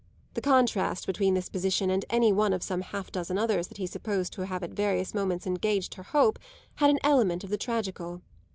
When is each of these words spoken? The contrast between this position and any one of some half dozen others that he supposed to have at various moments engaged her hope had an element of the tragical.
The 0.33 0.41
contrast 0.41 1.05
between 1.05 1.35
this 1.35 1.47
position 1.47 1.91
and 1.91 2.03
any 2.09 2.33
one 2.33 2.53
of 2.53 2.63
some 2.63 2.81
half 2.81 3.11
dozen 3.11 3.37
others 3.37 3.67
that 3.67 3.77
he 3.77 3.85
supposed 3.85 4.33
to 4.33 4.47
have 4.47 4.63
at 4.63 4.71
various 4.71 5.13
moments 5.13 5.45
engaged 5.45 5.93
her 5.93 6.01
hope 6.09 6.39
had 6.77 6.89
an 6.89 6.97
element 7.03 7.43
of 7.43 7.51
the 7.51 7.55
tragical. 7.59 8.23